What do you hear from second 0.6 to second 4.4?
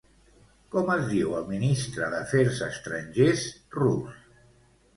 Com es diu el ministre d'Afers Estrangers rus?